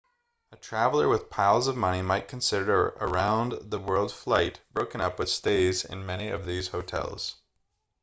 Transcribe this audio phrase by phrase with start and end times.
[0.51, 5.19] a traveller with piles of money might consider a round the world flight broken up
[5.19, 7.35] with stays in many of these hotels